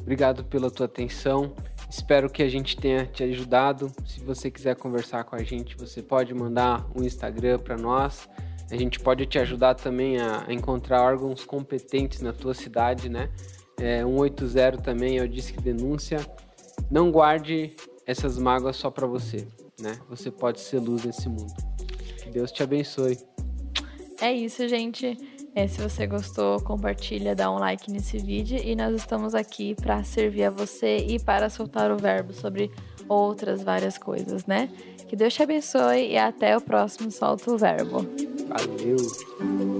Obrigado 0.00 0.44
pela 0.44 0.70
tua 0.70 0.86
atenção. 0.86 1.54
Espero 1.88 2.28
que 2.28 2.42
a 2.42 2.48
gente 2.48 2.76
tenha 2.76 3.06
te 3.06 3.22
ajudado. 3.22 3.90
Se 4.04 4.20
você 4.20 4.50
quiser 4.50 4.76
conversar 4.76 5.24
com 5.24 5.36
a 5.36 5.42
gente, 5.42 5.76
você 5.76 6.02
pode 6.02 6.34
mandar 6.34 6.86
um 6.94 7.04
Instagram 7.04 7.58
para 7.58 7.76
nós. 7.76 8.28
A 8.70 8.76
gente 8.76 9.00
pode 9.00 9.24
te 9.26 9.38
ajudar 9.38 9.74
também 9.74 10.18
a, 10.20 10.44
encontrar 10.48 11.02
órgãos 11.02 11.44
competentes 11.44 12.20
na 12.20 12.32
tua 12.32 12.52
cidade, 12.52 13.08
né? 13.08 13.30
É, 13.80 14.02
180 14.02 14.78
também 14.78 15.18
é 15.18 15.22
o 15.22 15.28
Disque 15.28 15.60
Denúncia. 15.60 16.18
Não 16.90 17.10
guarde 17.10 17.74
essas 18.08 18.38
mágoas 18.38 18.76
só 18.76 18.90
para 18.90 19.06
você, 19.06 19.46
né? 19.78 20.00
Você 20.08 20.30
pode 20.30 20.60
ser 20.60 20.78
luz 20.78 21.04
nesse 21.04 21.28
mundo. 21.28 21.52
Que 22.22 22.30
Deus 22.30 22.50
te 22.50 22.62
abençoe. 22.62 23.18
É 24.18 24.32
isso, 24.32 24.66
gente. 24.66 25.14
É, 25.54 25.68
se 25.68 25.78
você 25.78 26.06
gostou, 26.06 26.58
compartilha, 26.62 27.36
dá 27.36 27.50
um 27.50 27.58
like 27.58 27.90
nesse 27.90 28.16
vídeo 28.16 28.58
e 28.64 28.74
nós 28.74 28.94
estamos 28.96 29.34
aqui 29.34 29.74
para 29.74 30.02
servir 30.04 30.44
a 30.44 30.50
você 30.50 30.96
e 31.06 31.20
para 31.20 31.50
soltar 31.50 31.92
o 31.92 31.98
verbo 31.98 32.32
sobre 32.32 32.70
outras 33.06 33.62
várias 33.62 33.98
coisas, 33.98 34.46
né? 34.46 34.70
Que 35.06 35.14
Deus 35.14 35.34
te 35.34 35.42
abençoe 35.42 36.12
e 36.12 36.16
até 36.16 36.56
o 36.56 36.60
próximo 36.62 37.10
Solta 37.10 37.50
o 37.50 37.58
Verbo. 37.58 38.06
Valeu! 38.48 39.77